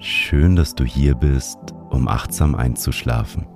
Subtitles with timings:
[0.00, 1.58] Schön, dass du hier bist,
[1.90, 3.48] um achtsam einzuschlafen.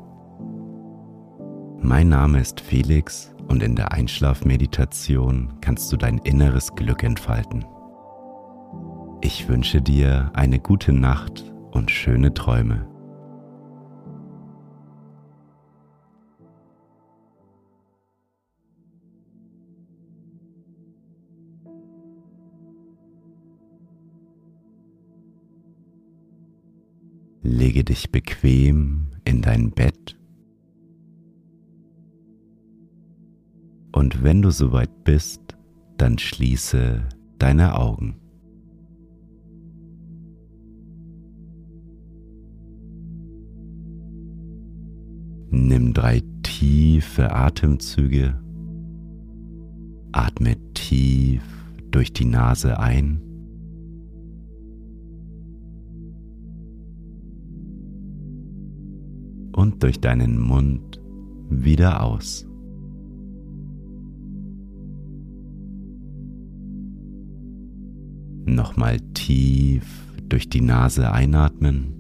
[1.81, 7.65] Mein Name ist Felix und in der Einschlafmeditation kannst du dein inneres Glück entfalten.
[9.21, 12.92] Ich wünsche dir eine gute Nacht und schöne Träume.
[27.45, 30.17] Lege dich bequem in dein Bett.
[33.91, 35.41] Und wenn du soweit bist,
[35.99, 37.03] dann schließe
[37.39, 38.17] deine Augen.
[45.51, 48.41] Nimm drei tiefe Atemzüge,
[50.13, 51.43] atme tief
[51.91, 53.32] durch die Nase ein
[59.53, 61.01] und durch deinen Mund
[61.49, 62.47] wieder aus.
[68.45, 69.85] Nochmal tief
[70.29, 71.95] durch die Nase einatmen.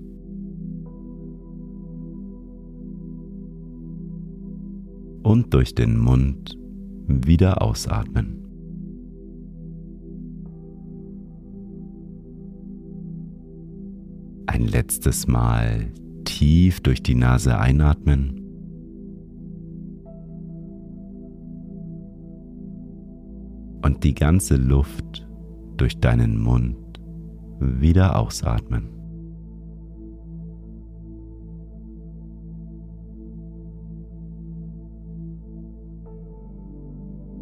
[5.22, 6.58] Und durch den Mund
[7.06, 8.38] wieder ausatmen.
[14.46, 15.92] Ein letztes Mal
[16.42, 18.40] tief durch die Nase einatmen.
[23.84, 25.24] Und die ganze Luft
[25.76, 27.00] durch deinen Mund
[27.60, 28.88] wieder ausatmen.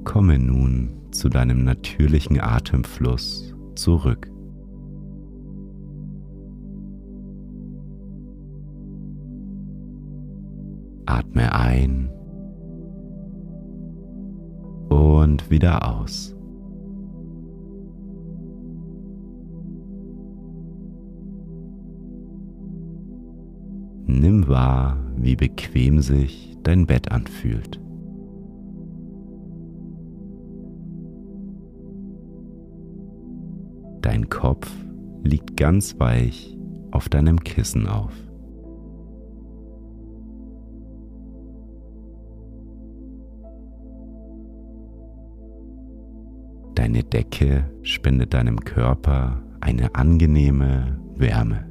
[0.05, 4.31] Komme nun zu deinem natürlichen Atemfluss zurück.
[11.11, 12.09] Atme ein
[14.91, 16.37] und wieder aus.
[24.07, 27.81] Nimm wahr, wie bequem sich dein Bett anfühlt.
[34.01, 34.71] Dein Kopf
[35.25, 36.57] liegt ganz weich
[36.93, 38.13] auf deinem Kissen auf.
[46.81, 51.67] Deine Decke spendet deinem Körper eine angenehme Wärme.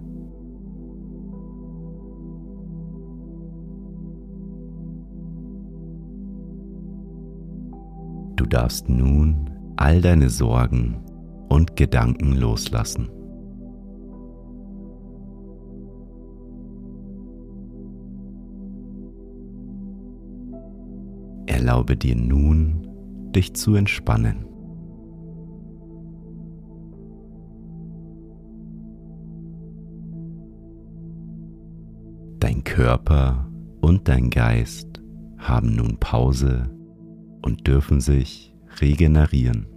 [8.35, 11.03] Du darfst nun all deine Sorgen
[11.49, 13.09] und Gedanken loslassen.
[21.47, 24.48] Erlaube dir nun, dich zu entspannen.
[32.79, 33.45] Körper
[33.81, 35.01] und dein Geist
[35.37, 36.69] haben nun Pause
[37.41, 39.67] und dürfen sich regenerieren.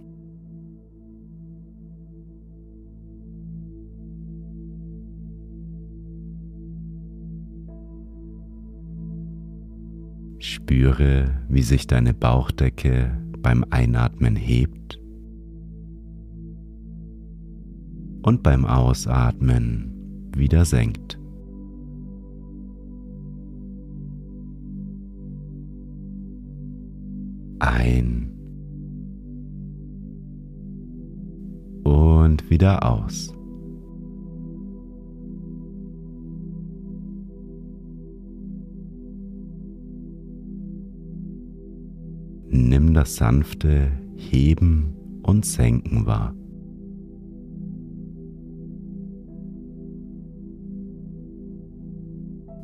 [10.39, 14.97] Spüre, wie sich deine Bauchdecke beim Einatmen hebt
[18.21, 21.19] und beim Ausatmen wieder senkt.
[27.63, 28.29] ein
[31.83, 33.33] und wieder aus.
[42.49, 46.35] Nimm das sanfte Heben und Senken wahr.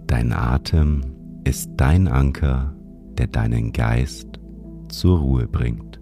[0.07, 1.01] Dein Atem
[1.43, 2.75] ist dein Anker,
[3.17, 4.28] der deinen Geist
[4.89, 5.99] zur Ruhe bringt.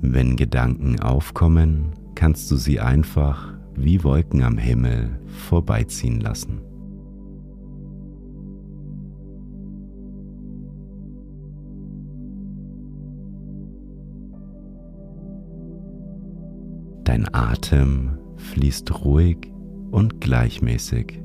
[0.00, 6.60] Wenn Gedanken aufkommen, kannst du sie einfach wie Wolken am Himmel vorbeiziehen lassen.
[17.04, 19.50] Dein Atem fließt ruhig
[19.90, 21.20] und gleichmäßig.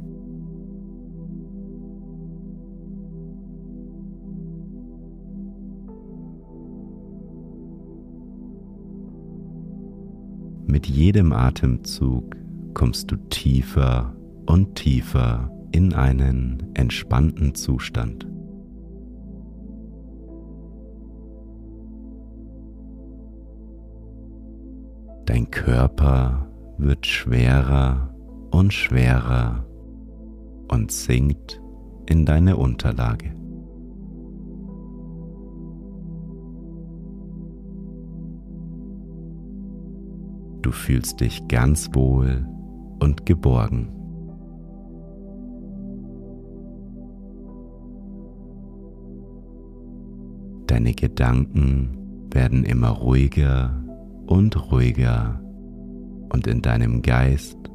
[10.66, 12.36] Mit jedem Atemzug
[12.74, 14.16] kommst du tiefer
[14.48, 18.28] und tiefer in einen entspannten Zustand.
[25.26, 28.13] Dein Körper wird schwerer
[28.54, 29.66] und schwerer
[30.70, 31.60] und sinkt
[32.06, 33.32] in deine Unterlage.
[40.62, 42.48] Du fühlst dich ganz wohl
[43.00, 43.90] und geborgen.
[50.68, 53.84] Deine Gedanken werden immer ruhiger
[54.28, 55.42] und ruhiger
[56.30, 57.73] und in deinem Geist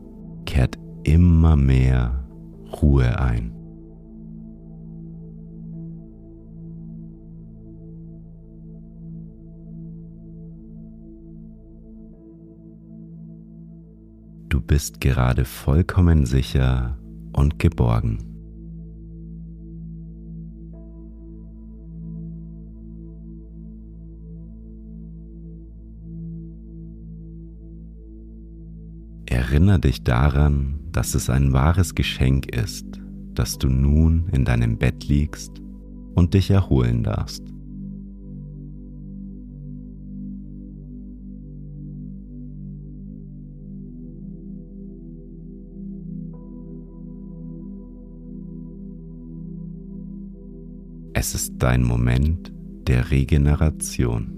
[0.49, 2.27] kehrt immer mehr
[2.81, 3.53] Ruhe ein.
[14.49, 16.99] Du bist gerade vollkommen sicher
[17.35, 18.38] und geborgen.
[29.31, 32.87] Erinnere dich daran, dass es ein wahres Geschenk ist,
[33.35, 35.61] dass du nun in deinem Bett liegst
[36.15, 37.43] und dich erholen darfst.
[51.13, 52.51] Es ist dein Moment
[52.87, 54.38] der Regeneration.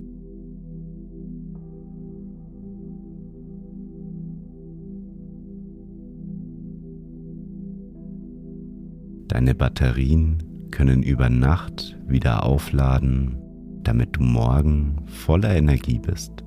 [9.31, 10.43] Deine Batterien
[10.73, 13.39] können über Nacht wieder aufladen,
[13.85, 16.43] damit du morgen voller Energie bist.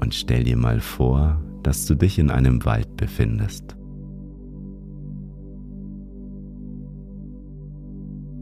[0.00, 3.76] Und stell dir mal vor, dass du dich in einem Wald befindest.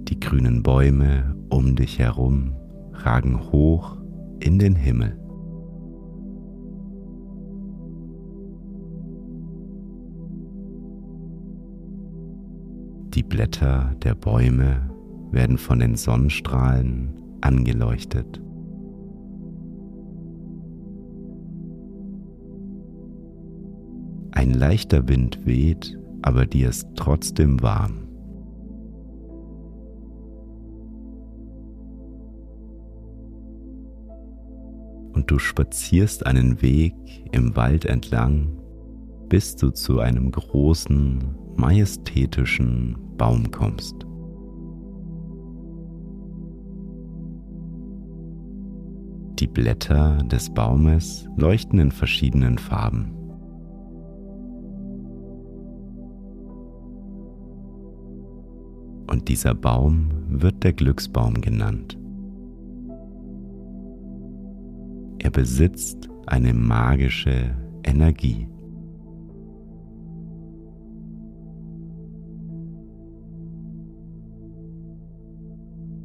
[0.08, 2.52] Die grünen Bäume um dich herum
[2.92, 3.96] ragen hoch
[4.40, 5.18] in den Himmel.
[13.14, 14.90] Die Blätter der Bäume
[15.30, 18.42] werden von den Sonnenstrahlen angeleuchtet.
[24.32, 28.04] Ein leichter Wind weht, aber dir ist trotzdem warm.
[35.24, 36.92] Und du spazierst einen Weg
[37.32, 38.60] im Wald entlang,
[39.30, 43.94] bis du zu einem großen, majestätischen Baum kommst.
[49.40, 53.10] Die Blätter des Baumes leuchten in verschiedenen Farben.
[59.06, 61.96] und dieser Baum wird der Glücksbaum genannt.
[65.24, 68.46] Er besitzt eine magische Energie.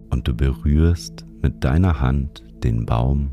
[0.09, 3.29] Und du berührst mit deiner Hand den Baum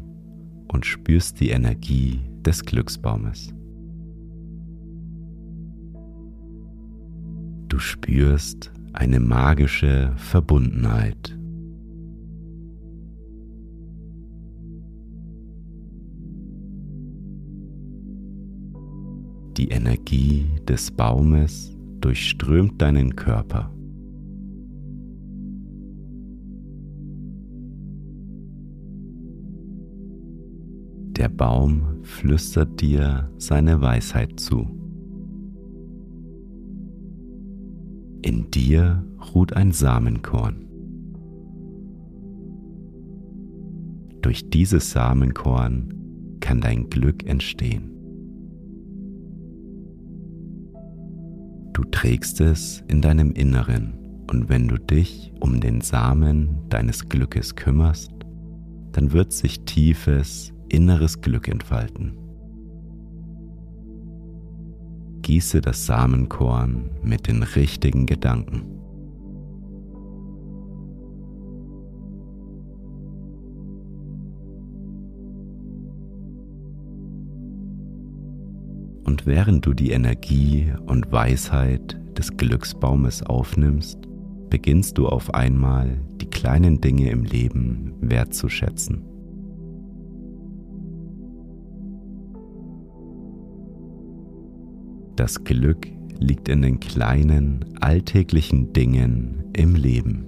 [0.67, 3.55] und spürst die Energie des Glücksbaumes.
[7.69, 11.39] Du spürst eine magische Verbundenheit.
[19.57, 23.73] Die Energie des Baumes durchströmt deinen Körper.
[31.17, 34.67] Der Baum flüstert dir seine Weisheit zu.
[38.21, 40.67] In dir ruht ein Samenkorn.
[44.21, 45.95] Durch dieses Samenkorn
[46.41, 47.96] kann dein Glück entstehen.
[51.77, 53.93] Du trägst es in deinem Inneren
[54.31, 58.13] und wenn du dich um den Samen deines Glückes kümmerst,
[58.93, 62.17] dann wird sich tiefes inneres Glück entfalten.
[65.21, 68.76] Gieße das Samenkorn mit den richtigen Gedanken.
[79.07, 84.01] Und während du die Energie und Weisheit des Glücksbaumes aufnimmst,
[84.51, 89.05] beginnst du auf einmal die kleinen Dinge im Leben wertzuschätzen.
[95.15, 95.87] Das Glück
[96.19, 100.27] liegt in den kleinen, alltäglichen Dingen im Leben.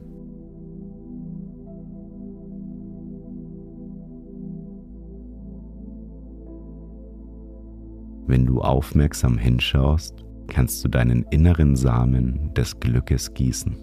[8.29, 13.75] Wenn du aufmerksam hinschaust, kannst du deinen inneren Samen des Glückes gießen.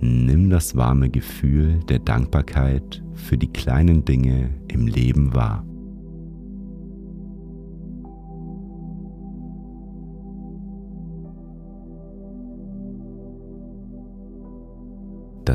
[0.00, 5.64] Nimm das warme Gefühl der Dankbarkeit für die kleinen Dinge im Leben wahr.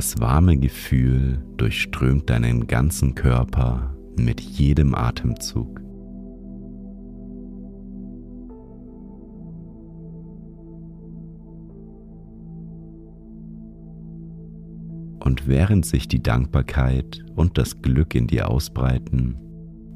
[0.02, 5.80] Das warme Gefühl durchströmt deinen ganzen Körper mit jedem Atemzug.
[15.20, 19.38] Und während sich die Dankbarkeit und das Glück in dir ausbreiten,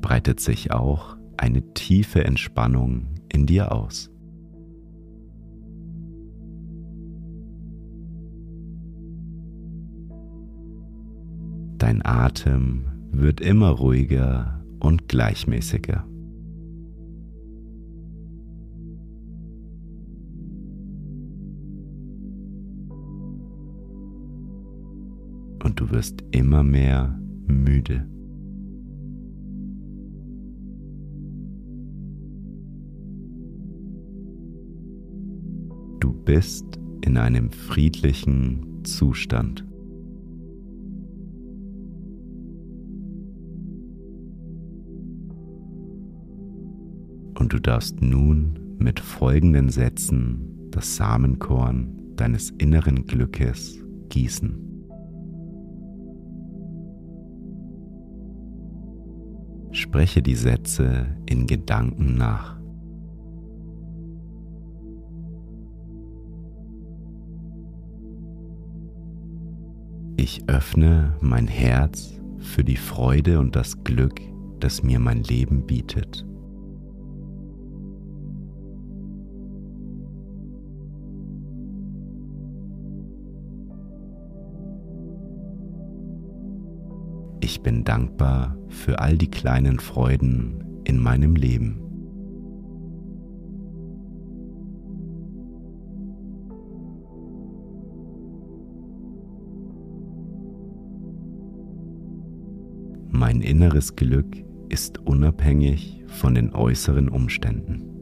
[0.01, 4.14] breitet sich auch eine tiefe Entspannung in dir aus.
[11.85, 16.03] Dein Atem wird immer ruhiger und gleichmäßiger.
[25.63, 28.07] und du wirst immer mehr müde.
[35.99, 39.65] Du bist in einem friedlichen Zustand.
[47.45, 53.77] Und du darfst nun mit folgenden Sätzen das Samenkorn deines inneren Glückes
[54.09, 54.57] gießen.
[59.69, 62.59] Spreche die Sätze in Gedanken nach.
[70.17, 74.19] Ich öffne mein Herz für die Freude und das Glück,
[74.59, 76.25] das mir mein Leben bietet.
[87.65, 91.81] Bin dankbar für all die kleinen Freuden in meinem Leben.
[103.09, 104.27] Mein inneres Glück
[104.69, 107.94] ist unabhängig von den äußeren Umständen.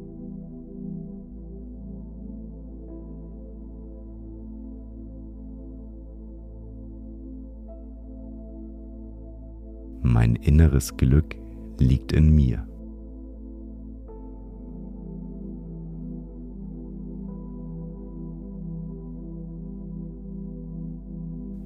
[10.23, 11.35] Mein inneres Glück
[11.79, 12.65] liegt in mir.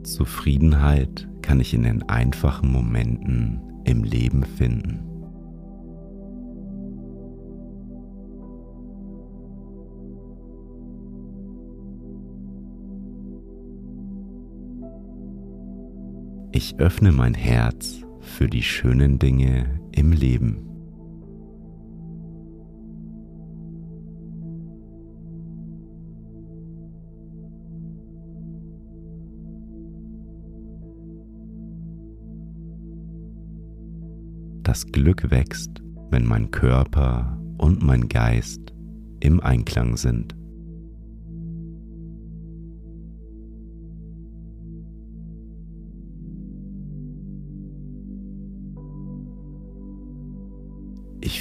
[0.01, 5.03] Zufriedenheit kann ich in den einfachen Momenten im Leben finden.
[16.53, 20.63] Ich öffne mein Herz für die schönen Dinge im Leben.
[34.62, 35.81] Das Glück wächst,
[36.12, 38.74] wenn mein Körper und mein Geist
[39.22, 40.37] im Einklang sind.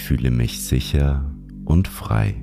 [0.06, 1.34] Fühle mich sicher
[1.64, 2.36] und frei.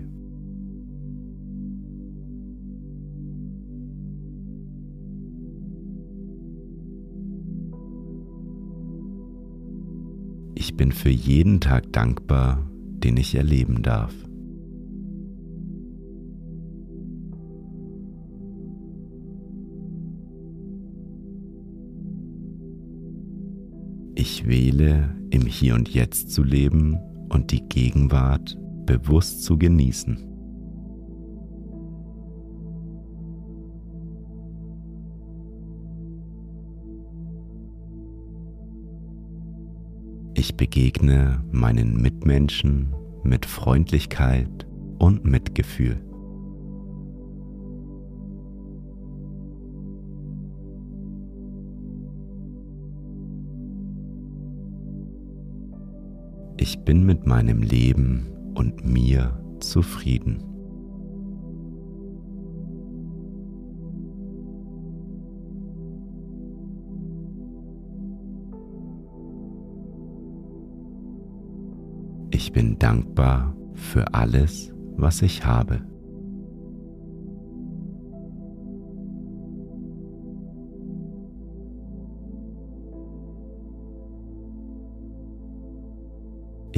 [10.56, 12.70] Ich bin für jeden Tag dankbar,
[13.02, 14.14] den ich erleben darf.
[24.16, 27.00] Ich wähle, im Hier und Jetzt zu leben
[27.34, 30.30] und die Gegenwart bewusst zu genießen.
[40.36, 44.68] Ich begegne meinen Mitmenschen mit Freundlichkeit
[45.00, 46.13] und Mitgefühl.
[56.64, 60.42] Ich bin mit meinem Leben und mir zufrieden.
[72.32, 75.93] Ich bin dankbar für alles, was ich habe.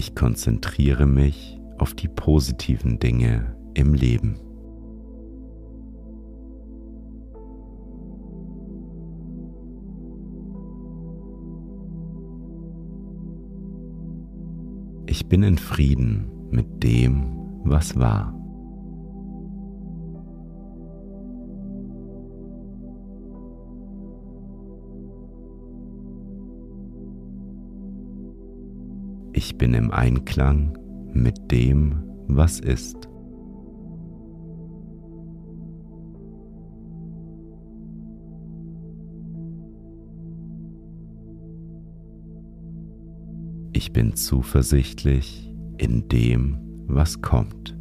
[0.05, 4.39] Ich konzentriere mich auf die positiven Dinge im Leben.
[15.07, 18.44] Ich bin in Frieden mit dem, was war.
[29.47, 30.75] Ich bin im Einklang
[31.13, 33.07] mit dem, was ist.
[43.71, 47.74] Ich bin zuversichtlich in dem, was kommt.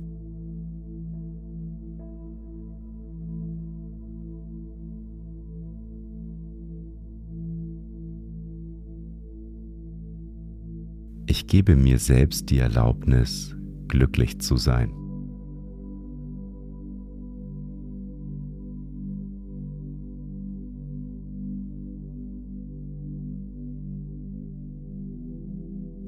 [11.37, 13.57] Ich gebe mir selbst die Erlaubnis,
[13.89, 14.93] glücklich zu sein.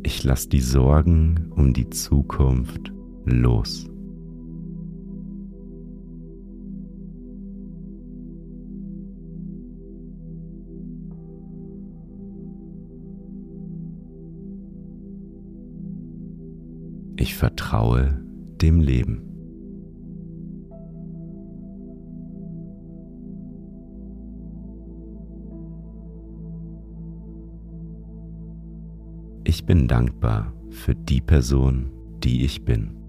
[0.05, 2.93] Ich lasse die Sorgen um die Zukunft
[3.25, 3.91] los.
[17.37, 18.18] Vertraue
[18.62, 19.20] dem Leben.
[29.44, 31.90] Ich bin dankbar für die Person,
[32.25, 33.06] die ich bin.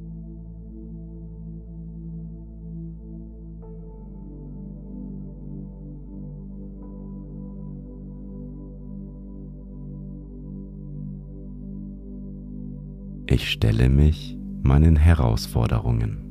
[13.29, 16.23] Ich stelle mich meinen Herausforderungen.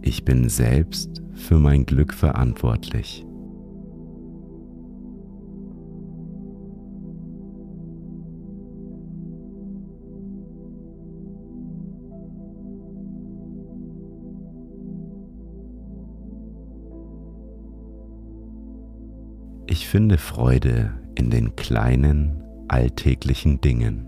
[0.00, 3.25] Ich bin selbst für mein Glück verantwortlich.
[19.96, 24.06] Finde Freude in den kleinen, alltäglichen Dingen.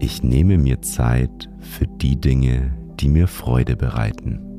[0.00, 4.53] Ich nehme mir Zeit für die Dinge, die mir Freude bereiten.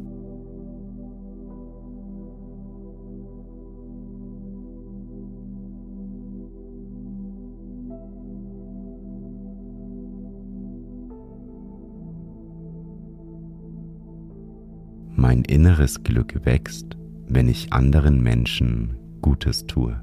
[15.36, 16.96] Mein inneres Glück wächst,
[17.28, 20.02] wenn ich anderen Menschen Gutes tue.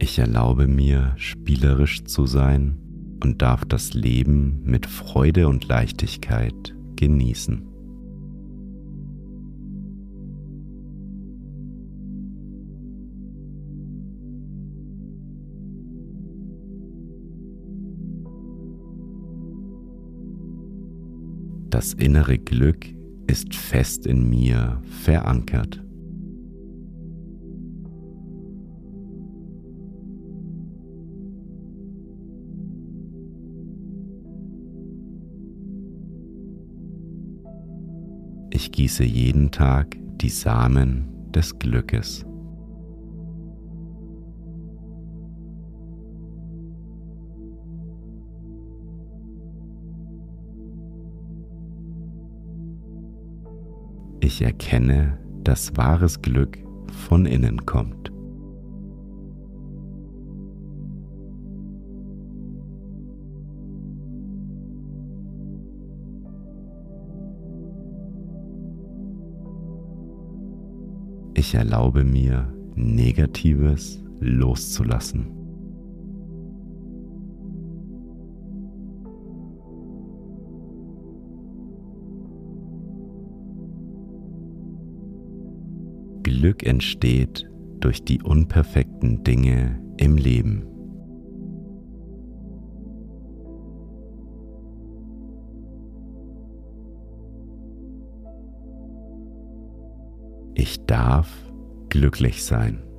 [0.00, 2.76] Ich erlaube mir, spielerisch zu sein
[3.22, 7.70] und darf das Leben mit Freude und Leichtigkeit genießen.
[21.80, 22.84] Das innere Glück
[23.26, 25.82] ist fest in mir verankert.
[38.50, 42.26] Ich gieße jeden Tag die Samen des Glückes.
[54.40, 56.56] Ich erkenne, dass wahres Glück
[57.06, 58.10] von innen kommt.
[71.34, 75.39] Ich erlaube mir, Negatives loszulassen.
[86.40, 87.50] Glück entsteht
[87.80, 90.66] durch die unperfekten Dinge im Leben.
[100.54, 101.28] Ich darf
[101.90, 102.89] glücklich sein.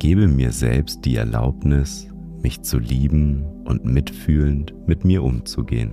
[0.00, 2.08] Gebe mir selbst die Erlaubnis,
[2.42, 5.92] mich zu lieben und mitfühlend mit mir umzugehen.